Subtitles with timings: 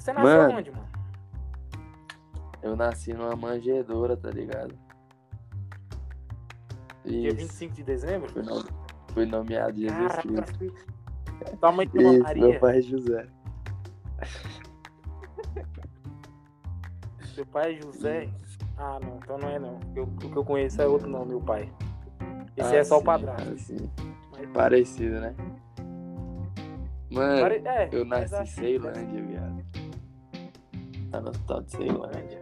[0.00, 0.58] Você nasceu Mano.
[0.58, 0.88] onde, mano?
[2.62, 4.74] Eu nasci numa manjedoura, tá ligado?
[7.04, 7.36] Dia Isso.
[7.36, 8.30] 25 de dezembro?
[8.32, 8.64] Fui, no-
[9.12, 10.86] fui nomeado Jesus Caraca, Cristo.
[11.60, 12.48] tua mãe Isso, Maria.
[12.48, 13.26] meu pai é José.
[17.34, 18.28] Seu pai é José?
[18.76, 19.78] Ah, não, então não é não.
[19.94, 21.70] Eu- o que eu conheço é outro não, meu pai.
[22.56, 23.52] Esse Ah, é só o sim, padrasto.
[23.52, 23.90] ah, sim.
[24.32, 25.34] Mas- Parecido, né?
[27.10, 29.49] Mano, Pare- é, eu nasci em Ceilândia, viado.
[31.10, 32.40] Tá no hospital de Ceilândia.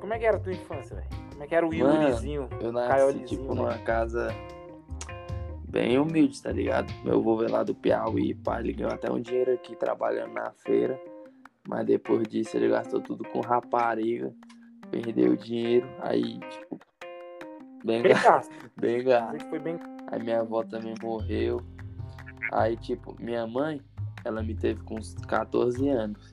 [0.00, 1.08] Como é que era a tua infância, velho?
[1.30, 2.48] Como é que era o Yurizinho?
[2.60, 3.60] Eu nasci, Caiolizinho, tipo, né?
[3.62, 4.28] numa casa
[5.68, 6.92] bem humilde, tá ligado?
[7.04, 10.50] Meu avô veio lá do Piauí, pá, ele ganhou até um dinheiro aqui trabalhando na
[10.52, 11.00] feira.
[11.66, 14.34] Mas depois disso ele gastou tudo com rapariga,
[14.90, 16.78] perdeu o dinheiro, aí, tipo,
[17.84, 18.52] bem, Bem ga- gasto.
[18.76, 19.60] bem gasto.
[19.60, 19.78] Bem.
[20.10, 21.60] Aí minha avó também morreu.
[22.52, 23.80] Aí, tipo, minha mãe,
[24.24, 26.32] ela me teve com uns 14 anos.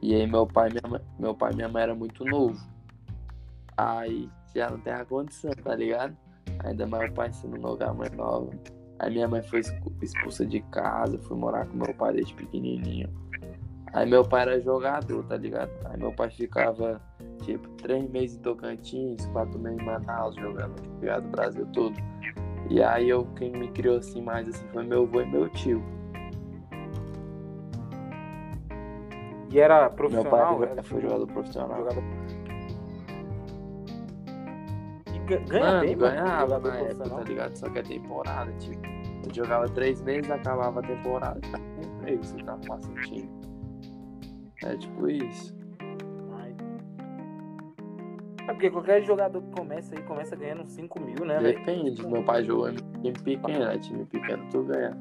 [0.00, 2.58] E aí meu pai, minha mãe, meu pai e minha mãe era muito novo.
[3.76, 6.16] Aí já não tem a condição, tá ligado?
[6.64, 8.50] Ainda mais o pai sendo um lugar mais nova.
[8.98, 13.08] Aí minha mãe foi expu- expulsa de casa, fui morar com meu pai desde pequenininho.
[13.92, 15.70] Aí meu pai era jogador, tá ligado?
[15.86, 17.00] Aí meu pai ficava,
[17.42, 21.26] tipo, três meses em Tocantins, quatro meses em Manaus, jogando, tá ligado?
[21.26, 21.96] O Brasil todo.
[22.68, 25.82] E aí eu, quem me criou assim mais assim foi meu avô e meu tio.
[29.50, 30.58] E era Meu profissional?
[30.58, 31.78] pai era foi jogador profissional.
[31.78, 32.02] jogador.
[35.14, 37.18] E ga- ganha Mano, bem, ganhava jogador na época, profissional.
[37.18, 37.56] tá ligado?
[37.56, 38.86] Só que a temporada, tipo,
[39.26, 41.40] eu jogava três meses, acabava a temporada.
[41.96, 43.30] Emprego, você não arrumasse um time.
[44.64, 45.56] É tipo isso.
[48.48, 51.38] É porque qualquer jogador que começa aí, começa ganhando 5 mil, né?
[51.38, 53.76] Depende, meu pai jogou em time pequeno, né?
[53.78, 54.96] Time pequeno tu ganha.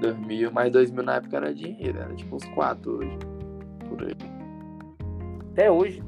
[0.00, 3.16] 2 mil, mas 2 mil na época era dinheiro, era tipo uns 4 hoje.
[3.88, 4.14] Por aí.
[5.52, 6.02] Até hoje,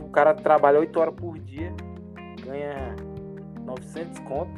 [0.00, 1.72] o cara trabalha 8 horas por dia,
[2.44, 2.96] ganha
[3.64, 4.50] 900 conto.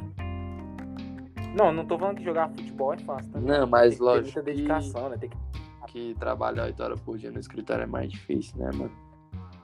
[1.55, 3.39] Não, não tô falando que jogar futebol é fácil, tá?
[3.39, 5.17] Não, mas Tem que lógico ter muita que- dedicação, né?
[5.17, 5.37] Tem que...
[5.87, 8.91] que trabalhar 8 horas por dia no escritório é mais difícil, né, mano?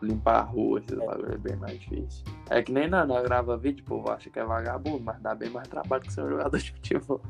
[0.02, 1.06] Limpar a rua, esses É.
[1.06, 2.24] bagulho é bem mais difícil.
[2.50, 5.68] É que nem nós grava vídeo, povo acha que é vagabundo, mas dá bem mais
[5.70, 7.22] trabalho que ser um jogador de futebol.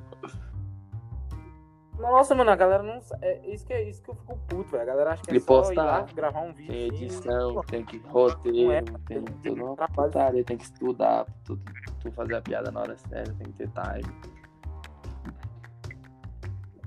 [2.00, 3.00] Nossa, mano, a galera não.
[3.22, 4.84] É isso que, é isso que eu fico puto, velho.
[4.84, 5.84] A galera acha que é E só ir postar.
[5.84, 6.68] lá, gravar um vídeo.
[6.68, 10.58] Tem assim, edição, pô, tem que Não é, roteiro, tem tem tudo uma putaria, tem
[10.58, 11.60] que estudar, tu,
[12.00, 14.16] tu fazer a piada na hora certa, tem que ter time.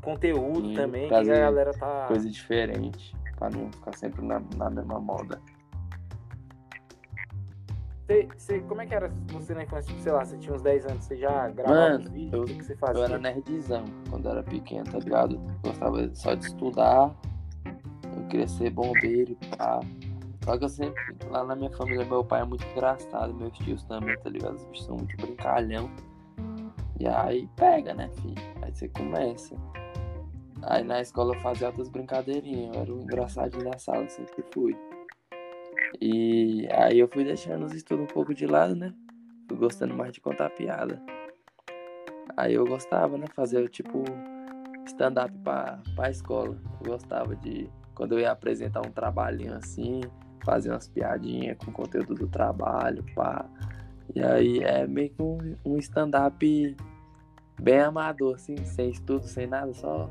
[0.01, 2.07] Conteúdo Sim, também, que a galera tá.
[2.07, 5.41] Coisa diferente, pra não ficar sempre na, na mesma moda.
[8.11, 9.89] Você, você- como é que era você na infância?
[9.89, 12.33] Tipo, sei lá, você tinha uns 10 anos, você já gravava Mano, os vídeos?
[12.33, 13.01] eu- o que, que você fazia?
[13.01, 15.41] Eu era nerdzão quando eu era pequeno, tá ligado?
[15.63, 17.15] Gostava só de estudar.
[18.17, 19.79] Eu queria ser bombeiro e pá.
[20.45, 21.01] Só que eu sempre,
[21.31, 24.55] lá na minha família, meu pai é muito engraçado, meus tios também, tá ligado?
[24.57, 25.89] Os bichos são muito brincalhão.
[26.99, 28.35] E aí pega, né, filho?
[28.63, 29.55] Aí você começa.
[30.63, 34.77] Aí na escola eu fazia outras brincadeirinhas, eu era o engraçadinho da sala, sempre fui.
[36.01, 38.95] E aí eu fui deixando os estudos um pouco de lado, né?
[39.49, 41.01] Fui gostando mais de contar piada.
[42.37, 43.27] Aí eu gostava, né?
[43.35, 44.05] Fazer tipo
[44.87, 46.57] stand-up pra, pra escola.
[46.83, 47.69] Eu gostava de.
[47.95, 50.01] Quando eu ia apresentar um trabalhinho assim,
[50.43, 53.45] fazer umas piadinhas com conteúdo do trabalho, pá.
[54.15, 56.77] E aí é meio que um, um stand-up
[57.61, 60.11] bem amador, assim, sem estudo, sem nada, só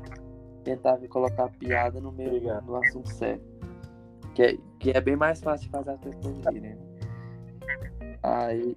[0.62, 3.42] tentava colocar piada no meio do assunto sério.
[4.34, 6.76] Que é, que é bem mais fácil de fazer as pessoas rirem, né?
[8.22, 8.76] Aí,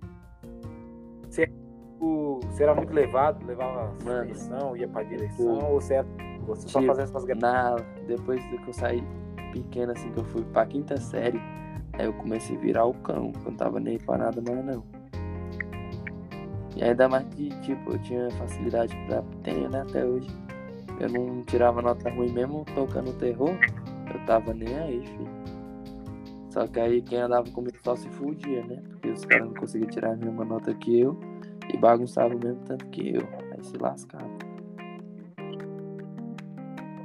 [1.99, 6.07] O- Você era muito levado, levava Mano, direção, ia pra direção, ou você, era,
[6.45, 7.41] você só Tipo, fazia essas graças?
[7.41, 7.75] Na,
[8.05, 9.01] depois que eu saí
[9.53, 11.39] pequeno, assim, que eu fui pra quinta série,
[11.93, 14.65] aí eu comecei a virar o cão, que eu não tava nem pra nada mais
[14.65, 14.83] não.
[16.75, 19.23] E ainda mais que, tipo, eu tinha facilidade pra.
[19.41, 20.27] Tenho, né, até hoje.
[20.99, 23.55] Eu não tirava nota ruim mesmo tocando terror,
[24.13, 25.42] eu tava nem aí, filho.
[26.53, 28.79] Só que aí quem andava comigo só se fudia, né?
[28.91, 31.19] Porque os caras não conseguiam tirar a mesma nota que eu
[31.73, 33.27] e bagunçavam o mesmo tanto que eu.
[33.51, 34.29] Aí se lascava.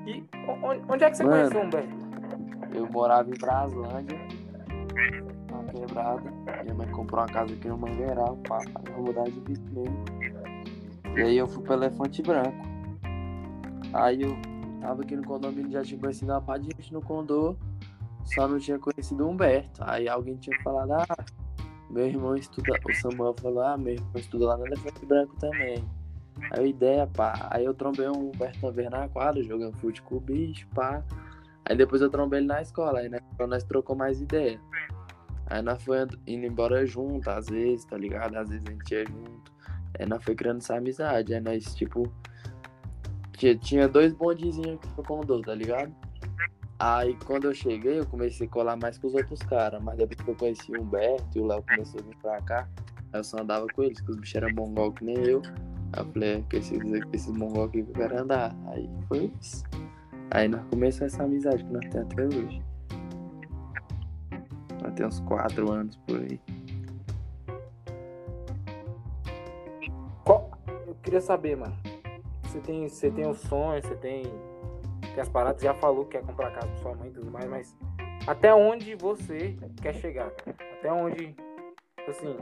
[0.06, 0.22] E
[0.86, 1.36] onde, é que você Mano.
[1.36, 1.96] conheceu o Humberto?
[2.74, 4.18] Eu morava em Braslândia,
[5.50, 6.30] na quebrada.
[6.64, 10.04] Minha mãe comprou uma casa aqui no Mangueiral, pá, pra mudar de vida mesmo.
[11.16, 12.66] E aí eu fui pro Elefante Branco.
[13.94, 14.36] Aí eu
[14.82, 17.56] tava aqui no condomínio, já tinha conhecido uma parte de gente no condô,
[18.34, 19.82] só não tinha conhecido o Humberto.
[19.84, 21.24] Aí alguém tinha falado, ah,
[21.90, 25.84] meu irmão estuda, o Samuel falou, ah, meu irmão estuda lá no Elefante Branco também.
[26.52, 27.48] Aí a ideia, pá.
[27.50, 31.02] Aí eu trombei um Humberto ver na quadra, jogando fute com o bicho, pá.
[31.64, 34.60] Aí depois eu trombei ele na escola, aí né, nós trocou mais ideia.
[35.46, 38.36] Aí nós foi indo embora junto, às vezes, tá ligado?
[38.36, 39.52] Às vezes a gente ia junto.
[39.98, 41.34] Aí nós foi criando essa amizade.
[41.34, 42.10] Aí nós, tipo,
[43.60, 45.94] tinha, dois bondezinhos que comandou, tá ligado?
[46.78, 49.82] Aí quando eu cheguei, eu comecei a colar mais com os outros caras.
[49.82, 52.68] Mas depois que eu conheci o Humberto e o Léo começou a vir pra cá,
[53.12, 55.42] eu só andava com eles, que os bichos eram mongol que nem eu.
[55.92, 56.78] Aí eu falei, é, que esses,
[57.12, 58.54] esses mongol aqui que eu quero andar.
[58.68, 59.64] Aí foi isso.
[60.30, 62.62] Aí nós começamos essa amizade que nós temos até hoje.
[64.82, 66.40] Nós temos uns 4 anos por aí.
[70.24, 70.50] Qual...
[70.86, 71.74] Eu queria saber, mano.
[72.42, 74.22] Você tem, você tem os sonhos, você tem,
[75.18, 77.46] tem as paradas, já falou que quer comprar casa pra sua mãe e tudo mais,
[77.46, 77.76] mas
[78.24, 80.56] até onde você quer chegar, cara?
[80.78, 81.34] Até onde,
[82.06, 82.36] assim,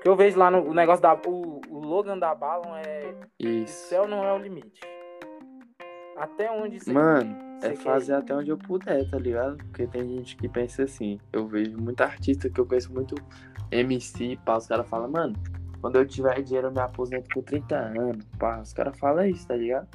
[0.00, 3.64] que eu vejo lá no o negócio da o, o Logan da Balon é Isso.
[3.86, 4.80] o céu não é o limite.
[6.16, 8.16] Até onde você Mano, você é quer fazer ir?
[8.16, 9.56] até onde eu puder, tá ligado?
[9.56, 11.18] Porque tem gente que pensa assim.
[11.32, 13.16] Eu vejo muita artista que eu conheço muito
[13.72, 15.34] MC, pá, os caras falam, mano,
[15.80, 19.48] quando eu tiver dinheiro eu me aposento com 30 anos, pá, os caras falam isso,
[19.48, 19.88] tá ligado?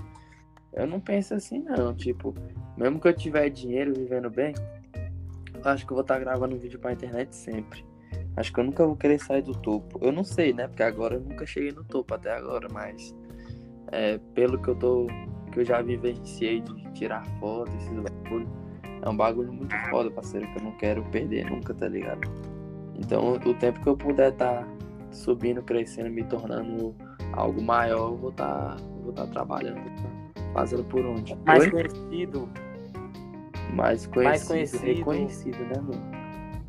[0.73, 2.33] Eu não penso assim não, tipo,
[2.77, 4.53] mesmo que eu tiver dinheiro vivendo bem,
[5.53, 7.85] eu acho que eu vou estar gravando vídeo pra internet sempre.
[8.35, 10.00] Acho que eu nunca vou querer sair do topo.
[10.01, 10.68] Eu não sei, né?
[10.68, 13.13] Porque agora eu nunca cheguei no topo até agora, mas
[13.91, 15.07] é, pelo que eu tô.
[15.51, 18.47] que eu já vivenciei de tirar foto, esses bagulho,
[19.01, 22.21] é um bagulho muito foda, parceiro, que eu não quero perder nunca, tá ligado?
[22.95, 24.65] Então o tempo que eu puder estar
[25.12, 26.95] subindo, crescendo, me tornando
[27.33, 29.81] algo maior, eu vou estar vou estar trabalhando,
[30.53, 31.36] fazendo por onde?
[31.45, 31.71] mais Oi?
[31.71, 32.50] conhecido?
[33.74, 34.86] mais conhecido, mais conhecido.
[34.86, 36.21] reconhecido, né, mano?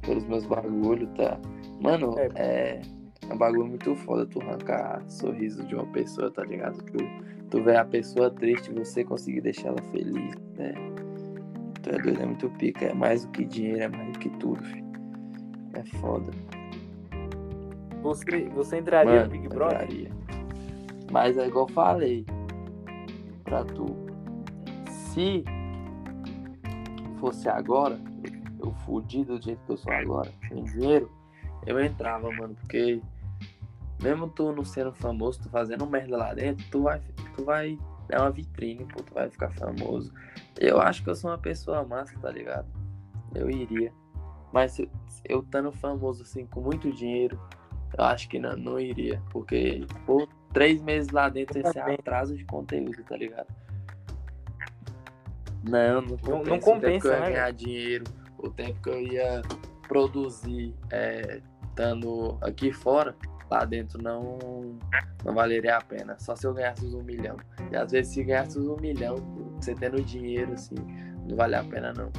[0.03, 1.39] Pelos meus bagulhos, tá?
[1.81, 2.29] Mano, É.
[2.37, 2.81] é,
[3.29, 6.81] é um bagulho muito foda tu arrancar sorriso de uma pessoa, tá ligado?
[6.85, 6.97] Tu,
[7.51, 10.75] tu vê a pessoa triste, você conseguir deixar ela feliz, né?
[11.83, 14.31] Tu é doido, é muito pica, é mais do que dinheiro, é mais do que
[14.39, 14.87] tudo, filho.
[15.75, 16.31] É foda.
[18.03, 19.83] Você, você entraria Mano, no Big Brother?
[19.83, 20.11] entraria.
[21.11, 22.25] Mas é igual eu falei
[24.87, 25.45] Se
[27.21, 27.99] fosse agora,
[28.61, 31.11] eu fudido do jeito que eu sou agora, sem dinheiro,
[31.67, 33.01] eu entrava, mano, porque
[34.03, 37.01] mesmo tu não sendo famoso, tu fazendo merda lá dentro, tu vai,
[37.37, 37.79] tu vai
[38.09, 40.13] dar uma vitrine, pô, tu vai ficar famoso.
[40.59, 42.67] Eu acho que eu sou uma pessoa massa, tá ligado?
[43.35, 43.93] Eu iria.
[44.53, 44.91] Mas se-
[45.29, 47.39] eu estando famoso assim, com muito dinheiro,
[47.97, 49.21] eu acho que não, não iria.
[49.31, 53.49] Porque por três meses lá dentro esse atraso de conteúdo, tá ligado?
[55.65, 56.31] Não, não compensa.
[56.31, 58.05] não o tempo compensa, que eu ia né, ganhar dinheiro,
[58.39, 59.43] o tempo que eu ia
[59.87, 63.15] produzir é, estando aqui fora,
[63.51, 64.39] lá dentro não,
[65.25, 66.19] não valeria a pena.
[66.19, 67.37] Só se eu ganhasse um milhão.
[67.71, 69.17] E às vezes se ganhasse um milhão,
[69.57, 70.75] você tendo dinheiro, assim,
[71.29, 72.11] não vale a pena não.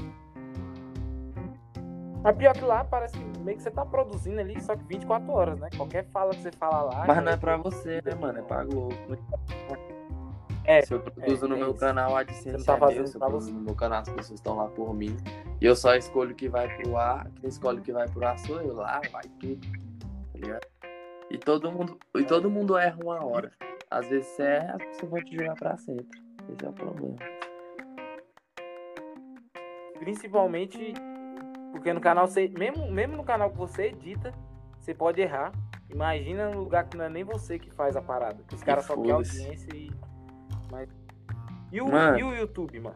[2.23, 5.29] Mas pior que lá parece que meio que você tá produzindo ali, só que 24
[5.31, 5.69] horas, né?
[5.75, 7.05] Qualquer fala que você fala lá.
[7.05, 8.39] Mas não é pra você, né, mano?
[8.39, 8.95] É pra Globo.
[10.65, 11.79] É, Se eu produzo é, no é meu isso.
[11.79, 13.05] canal, a AdSense tá é meu.
[13.07, 13.51] Se eu produzo você.
[13.51, 15.17] no meu canal, as pessoas estão lá por mim.
[15.59, 17.29] E eu só escolho o que vai pro ar.
[17.41, 18.73] Quem escolhe o que vai pro ar sou eu.
[18.73, 19.67] Lá vai tudo.
[19.67, 20.67] Tá ligado?
[21.29, 23.51] E todo mundo, e todo mundo erra uma hora.
[23.91, 26.21] Às vezes você erra, as pessoas vão te jogar pra sempre.
[26.49, 27.15] Esse é o problema.
[29.99, 30.93] Principalmente
[31.73, 32.47] porque no canal você.
[32.47, 34.33] Mesmo, mesmo no canal que você edita,
[34.79, 35.51] você pode errar.
[35.89, 38.41] Imagina no lugar que não é nem você que faz a parada.
[38.47, 39.91] Que os caras só querem audiência e.
[40.71, 40.89] Mas...
[41.71, 42.19] E, o, Mano.
[42.19, 42.95] e o YouTube, mano?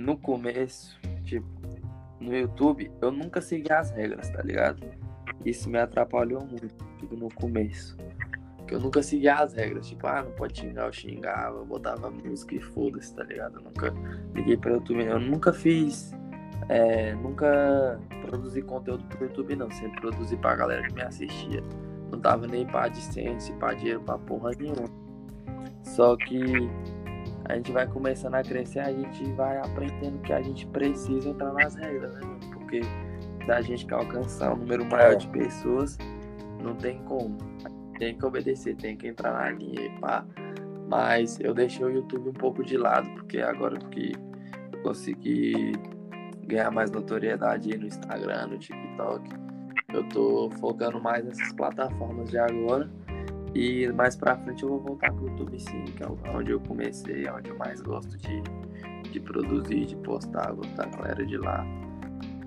[0.00, 1.46] no começo, tipo,
[2.18, 4.82] no YouTube, eu nunca segui as regras, tá ligado?
[5.44, 6.68] Isso me atrapalhou muito,
[6.98, 7.96] tipo, no começo.
[8.66, 12.10] Que eu nunca seguia as regras, tipo, ah, não pode xingar, eu xingava, eu botava
[12.10, 13.56] música e foda-se, tá ligado?
[13.56, 13.92] Eu nunca
[14.34, 16.12] liguei pra YouTube, eu nunca fiz,
[16.68, 21.62] é, nunca produzi conteúdo pro YouTube, não, sempre produzi pra galera que me assistia.
[22.10, 24.88] Não dava nem pra AdSense, pra dinheiro, pra porra nenhuma.
[25.82, 26.42] Só que
[27.48, 31.52] a gente vai começando a crescer, a gente vai aprendendo que a gente precisa entrar
[31.52, 32.20] nas regras, né?
[32.52, 32.82] Porque
[33.44, 35.98] se a gente quer alcançar um número maior de pessoas,
[36.62, 37.36] não tem como.
[37.98, 40.24] Tem que obedecer, tem que entrar na linha e pá.
[40.88, 44.12] Mas eu deixei o YouTube um pouco de lado, porque agora que
[44.72, 45.72] eu consegui
[46.50, 49.30] ganhar mais notoriedade no Instagram, no TikTok,
[49.92, 52.90] eu tô focando mais nessas plataformas de agora.
[53.54, 57.26] E mais pra frente eu vou voltar pro YouTube sim, que é onde eu comecei,
[57.26, 58.42] é onde eu mais gosto de,
[59.10, 61.64] de produzir, de postar, gostar da galera de lá.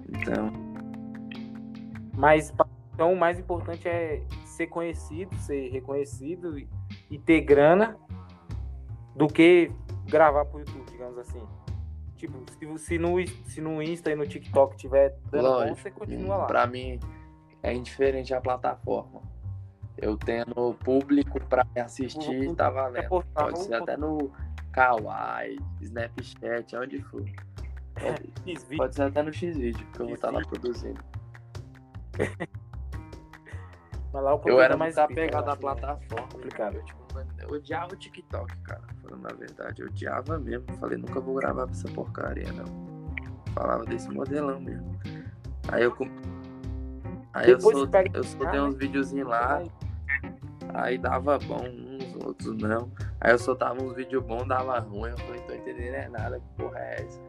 [0.08, 0.52] Então,
[2.16, 2.54] Mas
[2.94, 6.70] Então o mais importante é ser conhecido, ser reconhecido e,
[7.10, 7.98] e ter grana
[9.14, 9.70] do que
[10.08, 11.42] gravar pro YouTube, digamos assim.
[12.18, 13.16] Tipo, se, se, no,
[13.46, 16.46] se no Insta e no TikTok tiver dando Lógico, bom, você continua lá.
[16.46, 17.00] Pra mim
[17.62, 19.22] é indiferente a plataforma.
[19.98, 23.08] Eu tendo público pra me assistir, tá valendo.
[23.10, 24.32] postar, Pode ser até no
[24.72, 27.24] Kawaii, Snapchat, onde for.
[28.00, 28.78] Pode, Fiz vídeo.
[28.78, 30.62] pode ser até no X-Video, que eu vou estar lá X-Video.
[30.62, 31.04] produzindo.
[34.14, 35.62] Mas lá o Eu era é mais apegado à acho, né?
[35.62, 36.28] plataforma.
[36.28, 36.76] complicado.
[36.76, 37.04] Eu, tipo,
[37.40, 38.84] eu odiava o TikTok, cara.
[39.14, 40.66] Falando a verdade, eu odiava mesmo.
[40.80, 42.66] Falei, nunca vou gravar pra essa porcaria, não.
[43.54, 45.00] Falava desse modelão mesmo.
[45.72, 45.96] Aí eu.
[47.34, 47.58] Aí eu,
[48.14, 49.64] eu soltei uns videozinhos lá,
[50.74, 52.92] aí dava bom, uns outros não.
[53.20, 55.10] Aí eu soltava uns vídeos bons, dava ruim.
[55.12, 57.22] Eu falei, tô entendendo é nada, que porra é essa?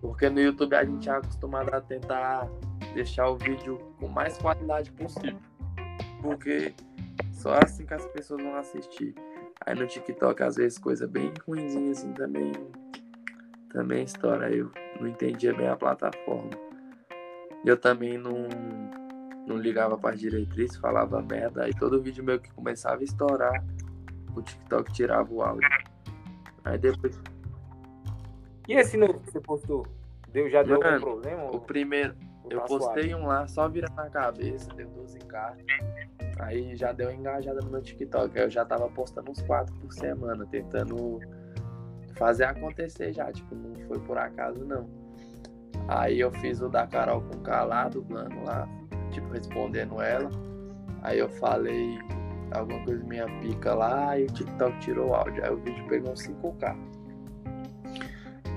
[0.00, 2.48] Porque no YouTube a gente é acostumado a tentar
[2.94, 5.38] deixar o vídeo com mais qualidade possível.
[6.22, 6.74] Porque
[7.32, 9.14] só assim que as pessoas vão assistir.
[9.66, 12.52] Aí no TikTok, às vezes, coisa bem ruimzinha assim também.
[13.70, 14.50] Também estoura.
[14.50, 16.50] Eu não entendia bem a plataforma.
[17.64, 18.48] Eu também não,
[19.46, 21.64] não ligava para diretrizes, falava merda.
[21.64, 23.62] Aí todo vídeo meu que começava a estourar,
[24.34, 25.68] o TikTok tirava o áudio.
[26.64, 27.20] Aí depois.
[28.66, 29.86] E esse novo que você postou?
[30.28, 31.42] Deu, já deu Mano, algum problema?
[31.44, 32.14] O ou- primeiro,
[32.48, 35.56] eu tá postei um lá só virando a cabeça, deu 12k.
[36.42, 38.38] Aí já deu engajada no meu TikTok.
[38.38, 41.20] Aí eu já tava postando uns 4 por semana, tentando
[42.14, 43.30] fazer acontecer já.
[43.32, 44.88] Tipo, não foi por acaso não.
[45.88, 48.68] Aí eu fiz o da Carol com calado, dublando lá,
[49.10, 50.30] tipo, respondendo ela.
[51.02, 51.98] Aí eu falei
[52.52, 55.44] alguma coisa minha pica lá e o TikTok tirou o áudio.
[55.44, 56.76] Aí o vídeo pegou uns 5k.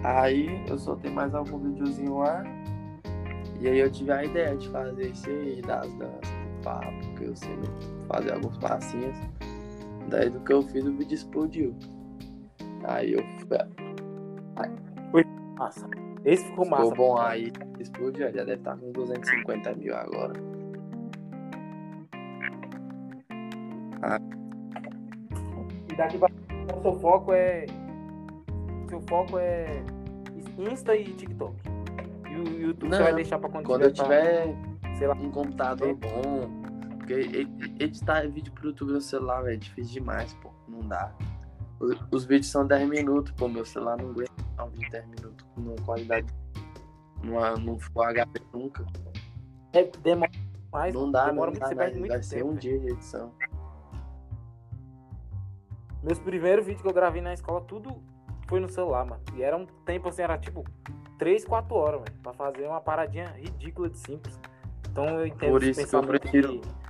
[0.03, 2.43] Aí eu soltei mais algum videozinho lá.
[3.59, 7.35] E aí eu tive a ideia de fazer esse aí das danças, do papo, eu
[7.35, 7.57] sei
[8.07, 9.15] fazer alguns passinhos.
[10.09, 11.75] Daí do que eu fiz o vídeo explodiu.
[12.85, 13.23] Aí eu
[15.57, 15.87] Massa.
[16.25, 16.83] Esse ficou massa.
[16.89, 20.33] ficou bom aí, explodiu, já deve estar com 250 mil agora.
[25.91, 26.29] E daqui pra
[26.77, 27.65] o seu foco é.
[28.89, 29.83] Seu foco é
[30.57, 31.53] Insta e TikTok.
[32.29, 34.41] E o YouTube Não, você vai deixar pra quando, Quando eu tiver.
[34.47, 35.15] tiver pra- sei lá.
[35.15, 36.62] um computador bom,
[37.03, 41.13] porque ed- editar vídeo pro YouTube no celular velho, é difícil demais, pô, não dá.
[41.79, 44.31] Os, os vídeos são 10 minutos, pô, meu celular não aguenta
[44.63, 46.27] um vídeo de 10 minutos com qualidade.
[47.23, 48.85] Não, não for HD nunca.
[49.73, 50.31] É, demora
[50.71, 50.93] mais.
[50.93, 52.49] Não dá, demora não muito, dá, vai, muito vai ser tempo.
[52.51, 53.31] um dia de edição.
[56.01, 58.01] Meus primeiros vídeos que eu gravei na escola, tudo
[58.47, 59.21] foi no celular, mano.
[59.35, 60.63] E era um tempo assim, era tipo
[61.17, 62.19] 3, 4 horas, velho.
[62.21, 64.39] Pra fazer uma paradinha ridícula de simples.
[64.91, 66.82] Então eu entendo Por isso que eu prefiro- de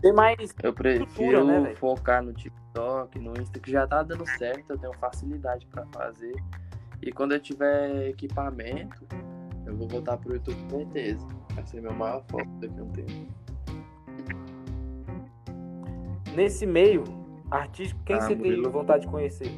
[0.00, 0.54] Ter mais.
[0.62, 4.92] Eu prefiro né, focar no TikTok, no Insta, que já tá dando certo, eu tenho
[4.94, 6.34] facilidade pra fazer.
[7.02, 9.06] E quando eu tiver equipamento,
[9.66, 11.26] eu vou voltar pro YouTube com certeza.
[11.54, 13.28] Vai ser meu maior foco daqui a um tempo.
[16.34, 17.02] Nesse meio
[17.50, 18.70] artístico, quem Ah, você tem Murilo.
[18.70, 19.50] vontade de conhecer?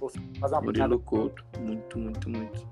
[0.00, 2.68] Você faz uma Murilo Couto, muito, muito, muito.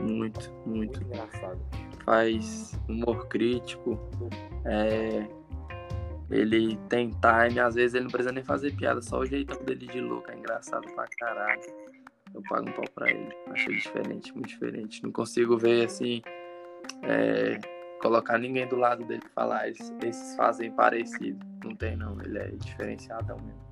[0.00, 0.66] Muito, muito.
[0.66, 1.60] muito engraçado.
[2.04, 3.98] Faz humor crítico.
[4.64, 5.26] É...
[6.30, 9.86] Ele tem time, às vezes ele não precisa nem fazer piada, só o jeitão dele
[9.86, 11.60] de louco é engraçado pra caralho.
[12.34, 13.28] Eu pago um pau pra ele.
[13.48, 15.02] Acho ele diferente, muito diferente.
[15.02, 16.22] Não consigo ver assim.
[17.02, 17.58] é,
[18.00, 21.38] Colocar ninguém do lado dele e falar, esses, esses fazem parecido.
[21.62, 23.62] Não tem não, ele é diferenciadão mesmo.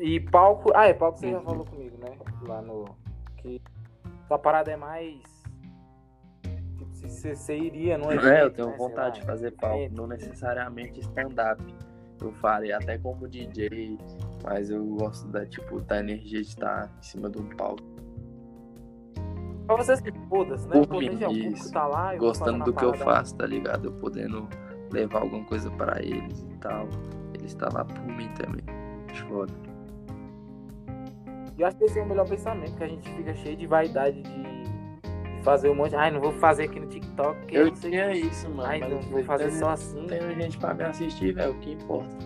[0.00, 0.72] E palco.
[0.74, 1.44] Ah, é palco você já Uhum.
[1.44, 2.16] falou comigo, né?
[2.48, 2.96] Lá no.
[3.44, 3.60] Que
[4.26, 5.22] sua parada é mais.
[6.42, 8.26] Tipo, se você, você iria num evento.
[8.26, 11.62] É, eu tenho né, vontade de fazer palco, não necessariamente stand-up.
[12.22, 13.98] Eu farei até como DJ,
[14.42, 17.84] mas eu gosto da, tipo, da energia de estar em cima de um palco.
[19.66, 20.86] Pra você se foda-se, né?
[20.86, 21.70] Por é mim, público isso.
[21.70, 22.16] tá lá.
[22.16, 23.88] Gostando do que eu faço, tá ligado?
[23.88, 24.48] Eu podendo
[24.90, 26.88] levar alguma coisa pra eles e tal.
[27.34, 28.64] Eles estão lá por mim também.
[29.28, 29.52] Foda.
[31.58, 34.22] Eu acho que esse é o melhor pensamento, que a gente fica cheio de vaidade
[34.22, 34.42] de,
[35.36, 35.94] de fazer um monte.
[35.94, 38.68] Ai, não vou fazer aqui no TikTok, Eu não sei tinha isso, mano.
[38.68, 40.06] Ai, não eu vou fazer só assim.
[40.06, 42.16] Tem gente pra me assistir, velho, o que importa.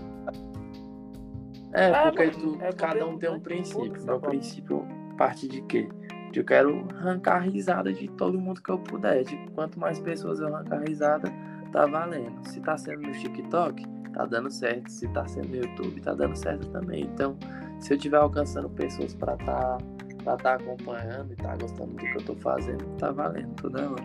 [1.73, 3.41] É, É, porque mano, tu, é cada um tem um né?
[3.41, 4.05] princípio.
[4.05, 4.87] Meu princípio
[5.19, 5.89] parte de quê?
[6.35, 9.25] Eu quero arrancar risada de todo mundo que eu puder.
[9.25, 11.31] De quanto mais pessoas eu arrancar risada,
[11.73, 12.47] tá valendo.
[12.49, 14.89] Se tá sendo no TikTok, tá dando certo.
[14.89, 17.03] Se tá sendo no YouTube, tá dando certo também.
[17.03, 17.37] Então,
[17.81, 19.79] se eu tiver alcançando pessoas pra tá
[20.25, 24.05] pra tá acompanhando e tá gostando do que eu tô fazendo, tá valendo toda hora.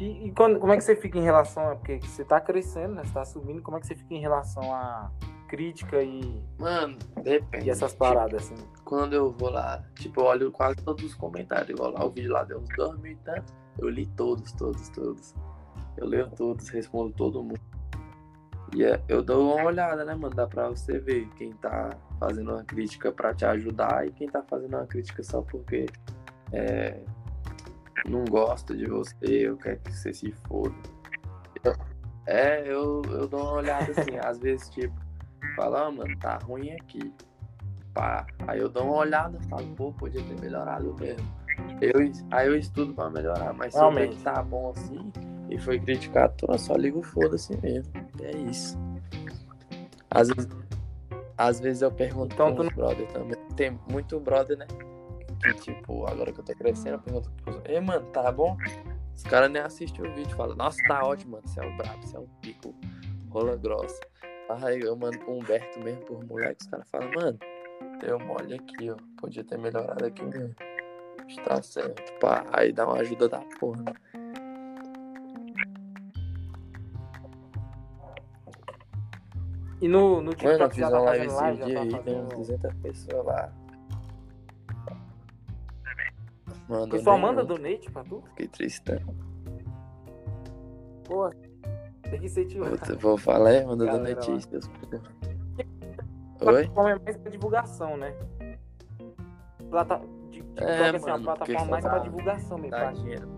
[0.00, 1.76] E, e quando, como é que você fica em relação a.
[1.76, 3.02] Porque você tá crescendo, né?
[3.04, 5.10] Você tá subindo, como é que você fica em relação a
[5.48, 7.66] crítica e, Mano, depende.
[7.66, 8.54] e essas Tipo, paradas, assim?
[8.84, 11.70] quando eu vou lá, tipo, eu olho quase todos os comentários.
[11.70, 13.52] Igual lá, o vídeo lá deu uns dois mil e tanto.
[13.78, 15.34] Eu li todos, todos, todos.
[15.96, 17.60] Eu leio todos, respondo todo mundo.
[18.74, 20.34] E é, eu dou uma olhada, né, mano?
[20.34, 24.42] Dá pra você ver quem tá fazendo uma crítica pra te ajudar e quem tá
[24.42, 25.86] fazendo uma crítica só porque
[26.52, 27.00] é,
[28.06, 30.74] não gosta de você ou quer que você se foda.
[31.64, 31.74] Eu-
[32.26, 34.94] é, eu, eu dou uma olhada assim, às vezes, tipo,
[35.56, 37.14] fala, ah, mano, tá ruim aqui
[37.98, 38.26] pá.
[38.46, 41.26] Aí eu dou uma olhada e falo, pô, podia ter melhorado mesmo.
[41.80, 45.12] Eu, aí eu estudo pra melhorar, mas se eu ver que tá bom assim
[45.50, 47.92] e foi criticado, tô, só ligo o foda-se mesmo.
[48.22, 48.78] É isso.
[50.10, 50.48] Às vezes,
[51.36, 53.36] às vezes eu pergunto Então, tu brother também.
[53.56, 54.66] Tem muito brother, né?
[55.42, 58.56] Que tipo, agora que eu tô crescendo, eu pergunto pros Ei, mano, tá bom?
[59.14, 61.48] Os caras nem assistem o vídeo, falam, nossa, tá ótimo, mano.
[61.48, 62.74] Você é o brabo, você é um pico,
[63.30, 64.00] rola grossa.
[64.48, 67.38] Aí eu mando pro Humberto mesmo, por moleque, os caras falam, mano,
[68.00, 68.96] deu mole aqui, ó.
[69.20, 70.54] Podia ter melhorado aqui mesmo.
[71.28, 72.46] Está certo, pá.
[72.52, 73.84] Aí dá uma ajuda da porra.
[79.80, 82.02] E no, no Mano, TikTok fiz já uma tá fazendo live, já dia tá aí,
[82.04, 82.36] tem uns fazendo...
[82.36, 83.52] 200 pessoas lá.
[86.68, 88.22] Manda O pessoal manda donate pra tu?
[88.30, 88.82] Fiquei triste.
[91.04, 91.30] Pô,
[92.10, 92.64] tem que ser tio.
[93.00, 94.14] Vou, falar, é, manda Galera lá.
[94.14, 94.68] donatistas.
[94.68, 95.02] porra.
[96.40, 96.68] A Oi?
[96.68, 98.14] plataforma é mais pra divulgação, né?
[99.70, 100.00] Plata...
[100.30, 102.70] de- É, assim, mano, plataforma mais pra divulgação mesmo.
[102.70, 103.28] Dá dinheiro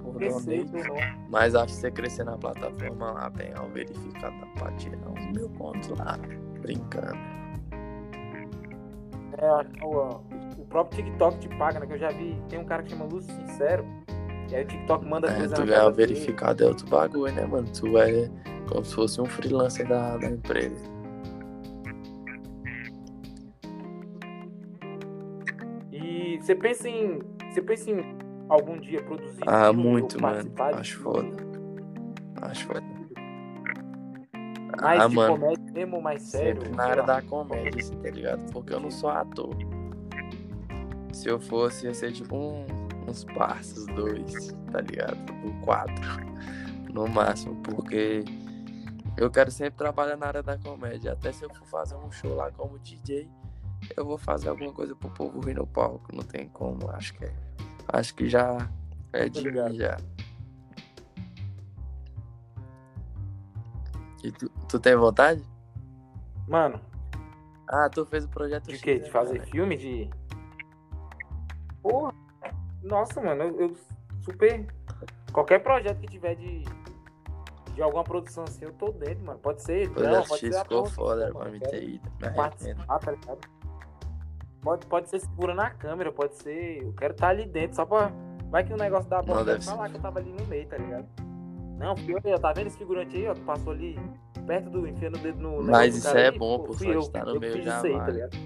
[1.29, 5.27] Mas acho que você crescer na plataforma lá, pegar um verificado dá pra tirar uns
[5.37, 6.19] mil contos lá,
[6.61, 7.19] brincando.
[9.39, 10.21] É, o,
[10.59, 11.87] o próprio TikTok te paga, né?
[11.87, 13.85] Que eu já vi, tem um cara que chama Lúcio Sincero.
[14.51, 16.13] E aí o TikTok manda É, coisa tu ganhar casa dele.
[16.15, 17.69] verificado é outro bagulho, né, mano?
[17.73, 18.29] Tu é
[18.69, 20.91] como se fosse um freelancer da, da empresa.
[25.93, 27.21] E você pensa em.
[27.51, 28.17] Você pensa em
[28.51, 29.43] algum dia produzir.
[29.47, 30.49] Ah, muito, mano.
[30.51, 31.37] de Acho foda.
[32.43, 32.83] Acho foda.
[34.81, 36.63] Mais ah, de mano, comédia mesmo, mais sério.
[36.63, 38.53] sempre na área da comédia, assim, tá ligado?
[38.53, 39.55] Porque eu não sou ator.
[41.13, 42.65] Se eu fosse, ia ser tipo um,
[43.07, 45.19] uns passos, dois, tá ligado?
[45.45, 46.21] Ou quatro,
[46.93, 48.25] no máximo, porque
[49.17, 51.13] eu quero sempre trabalhar na área da comédia.
[51.13, 53.29] Até se eu for fazer um show lá como DJ,
[53.97, 56.15] eu vou fazer alguma coisa pro povo rir no palco.
[56.15, 57.50] Não tem como, acho que é.
[57.93, 58.69] Acho que já
[59.13, 59.97] é de mim já.
[64.23, 65.43] E tu, tu tem vontade?
[66.47, 66.81] Mano,
[67.69, 68.95] Ah, tu fez o projeto de X, quê?
[68.99, 69.51] né, De fazer cara?
[69.51, 69.77] filme?
[69.77, 70.11] De.
[71.83, 72.13] Porra.
[72.83, 73.77] Nossa, mano, eu, eu
[74.23, 74.67] super.
[75.33, 76.65] Qualquer projeto que tiver de.
[77.75, 79.39] De alguma produção assim, eu tô dentro, mano.
[79.39, 79.87] Pode ser.
[79.89, 81.59] O Não, projeto pode X ser ficou foda, mano.
[81.59, 82.11] Quero ter ido.
[82.21, 83.49] Me participar, tá ligado?
[84.63, 86.83] Pode, pode ser segurando a câmera, pode ser.
[86.83, 88.13] Eu quero estar ali dentro só pra.
[88.51, 90.33] Vai que o negócio dá bom, Não, eu quero deve falar que eu tava ali
[90.33, 91.07] no meio, tá ligado?
[91.79, 93.99] Não, fui eu, tá vendo esse figurante aí, ó, que passou ali
[94.47, 95.63] perto do enfiando o dedo no.
[95.63, 96.39] Mas isso é aí?
[96.39, 98.37] bom, pô, só eu, tá no eu meio já aí, tá ligado?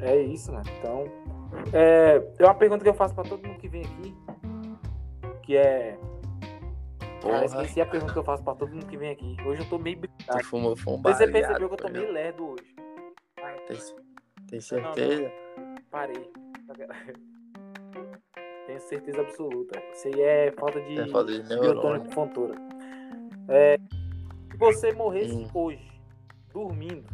[0.00, 0.64] É isso, mano.
[0.78, 1.04] Então,
[1.72, 4.14] é, é uma pergunta que eu faço pra todo mundo que vem aqui,
[5.42, 5.98] que é...
[7.22, 9.36] Cara, esqueci a pergunta que eu faço pra todo mundo que vem aqui.
[9.46, 10.38] Hoje eu tô meio brincado.
[10.38, 12.75] tu fumou, um você percebeu que eu tô foi, meio lerdo hoje.
[13.66, 13.78] Tem,
[14.48, 15.32] tem certeza?
[15.90, 16.30] Parei.
[18.66, 19.80] Tenho certeza absoluta.
[19.92, 22.54] Isso aí é falta de, É falta de biotônico fontura.
[23.48, 23.78] É,
[24.50, 25.48] se você morresse Hum.
[25.54, 26.00] hoje,
[26.52, 27.06] dormindo,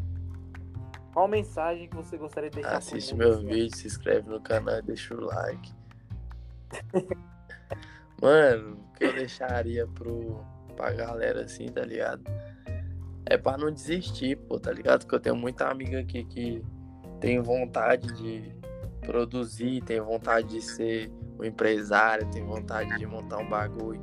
[1.12, 4.78] qual mensagem que você gostaria de deixar Assiste meu assim, vídeo, se inscreve no canal
[4.78, 5.72] e deixa o like.
[8.22, 10.42] Mano, o que eu deixaria pro,
[10.74, 12.22] pra galera assim, tá ligado?
[13.26, 15.00] É pra não desistir, pô, tá ligado?
[15.00, 16.62] Porque eu tenho muita amiga aqui que
[17.20, 18.52] tem vontade de
[19.00, 24.00] produzir, tem vontade de ser um empresário, tem vontade de montar um bagulho.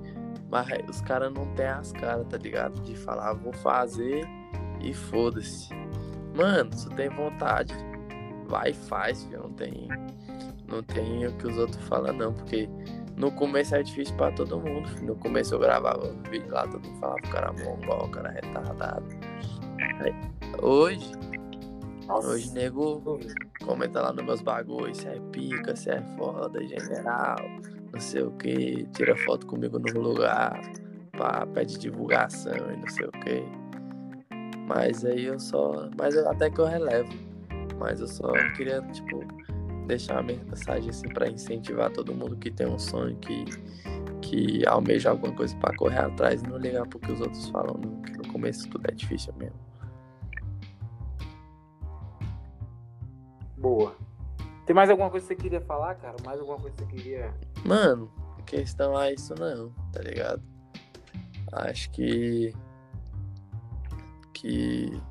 [0.50, 2.82] Mas os caras não têm as caras, tá ligado?
[2.82, 4.26] De falar, vou fazer
[4.82, 5.70] e foda-se.
[6.36, 7.74] Mano, se tem vontade,
[8.48, 9.44] vai e faz, filho.
[9.44, 9.88] Não tem,
[10.68, 12.34] não tem o que os outros falam, não.
[12.34, 12.70] Porque
[13.20, 14.90] no começo é difícil pra todo mundo.
[15.04, 18.30] No começo eu gravava um vídeo lá, todo mundo falava o cara mongol, o cara
[18.30, 19.06] retardado.
[20.62, 21.12] Hoje,
[22.08, 23.20] Nossa, hoje, nego,
[23.64, 27.36] comenta lá nos meus bagulhos, se é pica, se é foda, general,
[27.92, 30.60] não sei o que, tira foto comigo no lugar,
[31.18, 33.44] pá, pede divulgação e não sei o que.
[34.66, 35.90] Mas aí eu só.
[35.98, 37.10] Mas eu, até que eu relevo.
[37.80, 39.20] Mas eu só queria, tipo,
[39.90, 43.46] deixar uma mensagem assim pra incentivar todo mundo que tem um sonho, que,
[44.22, 47.76] que almeja alguma coisa pra correr atrás e não ligar pro que os outros falam,
[47.84, 49.60] não, que no começo tudo é difícil mesmo.
[53.58, 53.96] Boa.
[54.66, 56.16] Tem mais alguma coisa que você queria falar, cara?
[56.24, 57.34] Mais alguma coisa que você queria.
[57.66, 58.10] Mano,
[58.46, 60.44] questão a isso não, tá ligado?
[61.52, 62.54] Acho que.
[64.34, 65.02] Que.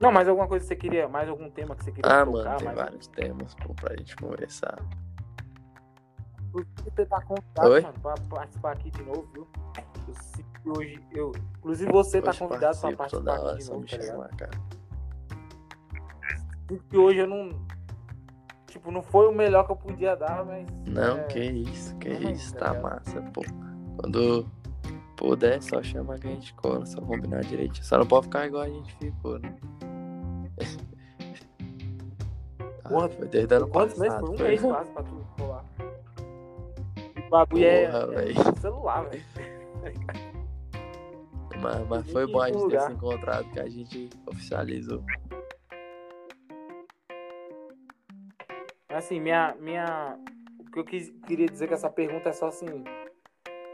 [0.00, 1.06] Não, mais alguma coisa que você queria.
[1.08, 2.44] Mais algum tema que você queria Ah, tocar?
[2.44, 2.78] mano, tem mais...
[2.78, 4.78] vários temas pô, pra gente conversar.
[6.48, 7.80] Inclusive, você tá convidado, Oi?
[7.82, 9.46] mano, pra participar aqui de novo, viu?
[10.08, 11.00] Eu sinto que hoje.
[11.12, 11.32] Eu...
[11.58, 14.50] Inclusive, você tá Hoje convidado pra participar toda hora, aqui de novo, tá chamar, cara.
[16.68, 17.50] Sinto que hoje eu não.
[18.66, 20.66] Tipo, não foi o melhor que eu podia dar, mas.
[20.86, 23.42] Não, é, que isso, que Tamo aí, isso, tá tá massa, pô.
[23.98, 24.46] Quando
[25.16, 27.84] puder, só chama que a gente cola, só combinar direito.
[27.84, 29.54] Só não pode ficar igual a gente ficou, né?
[32.90, 34.18] Porra, foi desde ano Quantos meses?
[34.18, 35.64] Foi um mês quase pra tu colar.
[37.16, 39.22] O bagulho é, é celular, velho.
[41.62, 45.04] Mas, mas foi bom a gente ter se encontrado, que a gente oficializou.
[48.88, 50.18] Assim, minha, minha.
[50.58, 52.82] O que eu quis, queria dizer com essa pergunta é só assim.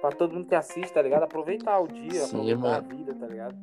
[0.00, 1.22] Pra todo mundo que assiste, tá ligado?
[1.22, 2.96] Aproveitar o dia, Sim, aproveitar a mano.
[2.96, 3.56] vida, tá ligado?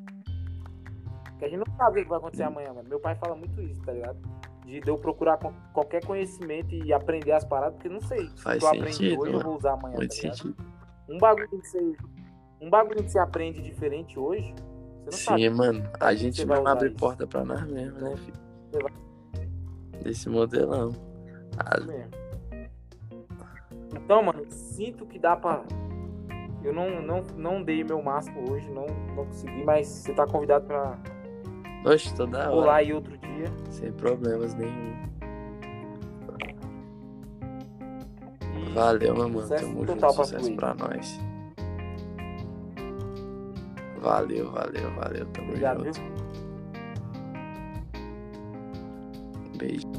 [1.26, 2.88] Porque a gente não sabe o que vai acontecer amanhã, mano.
[2.88, 4.18] Meu pai fala muito isso, tá ligado?
[4.66, 5.38] De eu procurar
[5.74, 8.28] qualquer conhecimento e aprender as paradas, porque eu não sei.
[8.30, 9.44] Se Faz eu aprendi hoje, eu mano.
[9.44, 10.56] vou usar amanhã, Muito tá sentido.
[11.10, 11.96] Um bagulho que você.
[12.62, 15.50] Um bagulho que você aprende diferente hoje, você não Sim, sabe.
[15.50, 15.90] mano.
[16.00, 16.98] A gente não abre isso.
[16.98, 18.84] porta pra nós mesmo, né, Então, filho?
[18.84, 20.92] vai- Desse modelão.
[21.58, 21.78] Ah.
[23.96, 25.64] Então, mano, sinto que dá pra.
[26.64, 30.66] Eu não, não, não dei meu máximo hoje, não, não consegui, mas você tá convidado
[30.66, 30.98] pra
[31.86, 32.50] Oxe, toda hora.
[32.52, 33.52] pular aí outro dia.
[33.70, 34.94] Sem problemas nenhum.
[38.56, 39.48] E Valeu, meu mano.
[39.50, 39.96] Tamo junto.
[39.98, 40.56] pra Sucesso aí.
[40.56, 41.20] pra nós.
[44.02, 45.26] Valeu, valeu, valeu.
[45.28, 46.02] Tamo Obrigado, junto.
[46.02, 46.14] viu?
[49.58, 49.93] Beijo.